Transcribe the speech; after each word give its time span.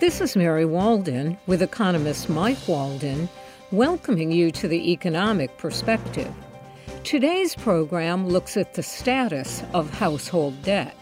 This 0.00 0.20
is 0.20 0.36
Mary 0.36 0.64
Walden 0.64 1.36
with 1.48 1.60
economist 1.60 2.28
Mike 2.28 2.68
Walden, 2.68 3.28
welcoming 3.72 4.30
you 4.30 4.52
to 4.52 4.68
the 4.68 4.92
economic 4.92 5.58
perspective. 5.58 6.32
Today's 7.02 7.56
program 7.56 8.28
looks 8.28 8.56
at 8.56 8.74
the 8.74 8.82
status 8.84 9.64
of 9.74 9.90
household 9.90 10.62
debt. 10.62 10.94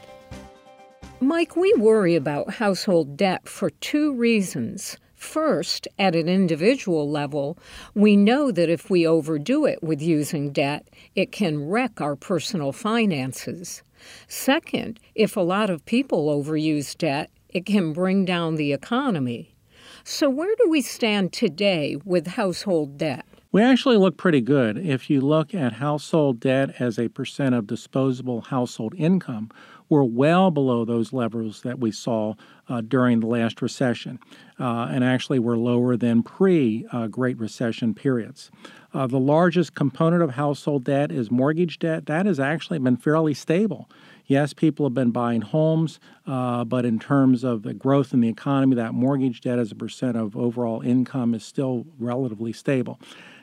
Mike, 1.21 1.57
we 1.57 1.75
worry 1.75 2.17
about 2.17 2.55
household 2.55 3.19
debt 3.19 3.47
for 3.47 3.69
two 3.69 4.15
reasons. 4.15 4.97
First, 5.15 5.87
at 5.99 6.17
an 6.17 6.27
individual 6.27 7.11
level, 7.11 7.59
we 7.95 8.17
know 8.17 8.51
that 8.51 8.71
if 8.71 8.89
we 8.89 9.07
overdo 9.07 9.67
it 9.67 9.83
with 9.83 10.01
using 10.01 10.53
debt, 10.53 10.89
it 11.15 11.33
can 11.33 11.69
wreck 11.69 12.01
our 12.01 12.17
personal 12.17 12.73
finances. 12.73 13.83
Second, 14.27 14.99
if 15.15 15.37
a 15.37 15.41
lot 15.41 15.69
of 15.69 15.85
people 15.85 16.29
overuse 16.31 16.97
debt, 16.97 17.31
it 17.57 17.65
can 17.65 17.95
bring 17.95 18.27
down 18.27 18.57
the 18.57 18.75
economy. 18.75 19.57
So, 20.05 20.29
where 20.29 20.55
do 20.57 20.69
we 20.69 20.83
stand 20.83 21.33
today 21.33 21.97
with 22.05 22.27
household 22.27 22.99
debt? 22.99 23.25
We 23.51 23.63
actually 23.63 23.97
look 23.97 24.19
pretty 24.19 24.43
good. 24.43 24.77
If 24.77 25.09
you 25.09 25.23
look 25.23 25.55
at 25.55 25.73
household 25.73 26.39
debt 26.39 26.75
as 26.79 26.99
a 26.99 27.09
percent 27.09 27.55
of 27.55 27.67
disposable 27.67 28.43
household 28.43 28.93
income, 28.99 29.51
we're 29.89 30.05
well 30.05 30.51
below 30.51 30.85
those 30.85 31.13
levels 31.13 31.63
that 31.63 31.79
we 31.79 31.91
saw 31.91 32.35
uh, 32.69 32.81
during 32.81 33.21
the 33.21 33.27
last 33.27 33.63
recession. 33.63 34.19
Uh, 34.59 34.89
and 34.91 35.05
actually, 35.05 35.39
we're 35.39 35.57
lower 35.57 35.97
than 35.97 36.23
pre 36.23 36.87
uh, 36.93 37.07
Great 37.07 37.39
Recession 37.39 37.95
periods. 37.95 38.51
Uh, 38.93 39.07
the 39.07 39.21
largest 39.21 39.75
component 39.75 40.23
of 40.23 40.31
household 40.31 40.85
debt 40.85 41.13
is 41.13 41.31
mortgage 41.31 41.79
debt. 41.79 42.07
That 42.07 42.27
has 42.27 42.41
actually 42.41 42.79
been 42.79 42.97
fairly 42.97 43.35
stable. 43.35 43.91
Yes, 44.27 44.53
people 44.53 44.87
have 44.87 44.95
been 44.95 45.13
buying 45.13 45.43
homes, 45.43 46.01
uh, 46.27 46.65
but 46.65 46.85
in 46.85 46.99
terms 46.99 47.45
of 47.45 47.63
the 47.63 47.75
growth 47.75 48.13
in 48.13 48.21
the 48.21 48.29
economy, 48.29 48.75
that 48.75 48.93
mortgage 48.93 49.41
debt 49.41 49.59
as 49.59 49.71
a 49.71 49.77
percent 49.77 50.17
of 50.17 50.37
overall 50.37 50.81
income 50.81 51.35
is 51.35 51.45
still 51.45 51.87
relatively 51.99 52.53
stable. 52.53 52.99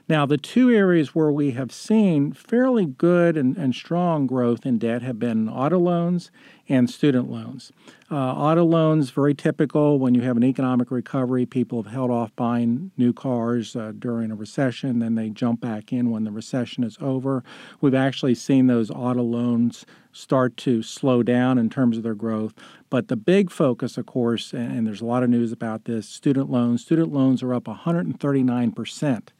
Now, 0.10 0.26
the 0.26 0.38
two 0.38 0.70
areas 0.70 1.16
where 1.16 1.32
we 1.32 1.52
have 1.52 1.72
seen 1.72 2.34
fairly 2.34 2.86
good 2.86 3.38
and, 3.38 3.56
and 3.56 3.74
strong 3.74 4.28
growth 4.28 4.66
in 4.66 4.78
debt 4.78 5.02
have 5.02 5.18
been 5.18 5.48
auto 5.48 5.80
loans 5.80 6.30
and 6.68 6.90
student 6.90 7.32
loans. 7.32 7.72
Uh, 8.12 8.16
auto 8.16 8.66
loans, 8.66 9.12
very 9.12 9.34
typical 9.34 10.00
when 10.00 10.14
you 10.14 10.22
have 10.22 10.36
an 10.36 10.44
economic 10.44 10.92
recovery. 10.92 11.46
People 11.46 11.82
have 11.82 11.92
held 11.92 12.12
off 12.12 12.36
buying 12.36 12.92
new 12.98 13.14
cars 13.14 13.78
uh, 13.78 13.94
during 13.98 14.30
a 14.30 14.36
recession, 14.36 15.00
then 15.00 15.16
they 15.16 15.30
jump 15.30 15.62
back 15.62 15.94
in 15.94 16.12
when 16.12 16.26
the 16.26 16.32
recession 16.32 16.84
is 16.84 16.98
over. 17.00 17.42
We've 17.80 17.96
actually 17.96 18.36
seen 18.36 18.68
those 18.68 18.92
auto 18.92 19.24
loans 19.24 19.86
start 20.12 20.58
to 20.58 20.84
slow 20.84 21.24
down 21.24 21.58
in 21.58 21.70
terms 21.70 21.96
of 21.96 22.04
their 22.04 22.14
growth. 22.14 22.54
But 22.90 23.08
the 23.08 23.16
big 23.16 23.50
focus, 23.50 23.98
of 23.98 24.06
course, 24.06 24.52
and, 24.52 24.78
and 24.78 24.86
there's 24.86 25.02
a 25.02 25.06
lot 25.06 25.24
of 25.24 25.30
news 25.30 25.54
about 25.54 25.86
this 25.86 26.10
student 26.10 26.52
loans. 26.52 26.82
Student 26.82 27.14
loans 27.14 27.42
are 27.42 27.54
up 27.54 27.68
139 27.68 28.72
percent 28.74 29.32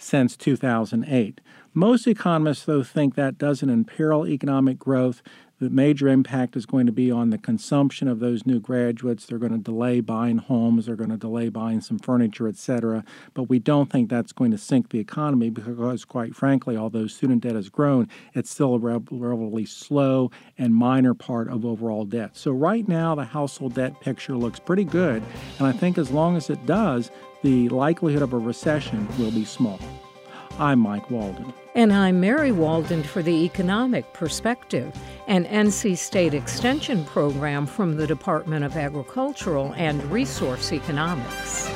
since 0.00 0.36
2008. 0.36 1.40
Most 1.72 2.06
economists, 2.06 2.64
though, 2.64 2.82
think 2.82 3.14
that 3.14 3.38
doesn't 3.38 3.70
imperil 3.70 4.26
economic 4.26 4.78
growth. 4.78 5.22
The 5.60 5.68
major 5.68 6.08
impact 6.08 6.56
is 6.56 6.64
going 6.64 6.86
to 6.86 6.92
be 6.92 7.10
on 7.10 7.28
the 7.28 7.36
consumption 7.36 8.08
of 8.08 8.18
those 8.18 8.46
new 8.46 8.60
graduates. 8.60 9.26
They're 9.26 9.38
going 9.38 9.52
to 9.52 9.58
delay 9.58 10.00
buying 10.00 10.38
homes, 10.38 10.86
they're 10.86 10.96
going 10.96 11.10
to 11.10 11.18
delay 11.18 11.50
buying 11.50 11.82
some 11.82 11.98
furniture, 11.98 12.48
etc. 12.48 13.04
But 13.34 13.44
we 13.44 13.58
don't 13.58 13.92
think 13.92 14.08
that's 14.08 14.32
going 14.32 14.52
to 14.52 14.58
sink 14.58 14.88
the 14.88 14.98
economy 14.98 15.50
because, 15.50 16.06
quite 16.06 16.34
frankly, 16.34 16.78
although 16.78 17.06
student 17.06 17.42
debt 17.42 17.56
has 17.56 17.68
grown, 17.68 18.08
it's 18.32 18.48
still 18.48 18.74
a 18.74 18.78
relatively 18.78 19.66
slow 19.66 20.30
and 20.56 20.74
minor 20.74 21.12
part 21.12 21.48
of 21.48 21.66
overall 21.66 22.06
debt. 22.06 22.38
So, 22.38 22.52
right 22.52 22.88
now, 22.88 23.14
the 23.14 23.24
household 23.24 23.74
debt 23.74 24.00
picture 24.00 24.38
looks 24.38 24.58
pretty 24.58 24.84
good. 24.84 25.22
And 25.58 25.66
I 25.66 25.72
think 25.72 25.98
as 25.98 26.10
long 26.10 26.38
as 26.38 26.48
it 26.48 26.64
does, 26.64 27.10
the 27.42 27.68
likelihood 27.68 28.22
of 28.22 28.32
a 28.32 28.38
recession 28.38 29.06
will 29.18 29.30
be 29.30 29.44
small. 29.44 29.78
I'm 30.60 30.78
Mike 30.78 31.10
Walden. 31.10 31.54
And 31.74 31.90
I'm 31.90 32.20
Mary 32.20 32.52
Walden 32.52 33.02
for 33.02 33.22
the 33.22 33.44
Economic 33.46 34.12
Perspective, 34.12 34.94
an 35.26 35.46
NC 35.46 35.96
State 35.96 36.34
Extension 36.34 37.02
program 37.06 37.64
from 37.64 37.96
the 37.96 38.06
Department 38.06 38.66
of 38.66 38.76
Agricultural 38.76 39.72
and 39.78 40.04
Resource 40.12 40.70
Economics. 40.70 41.66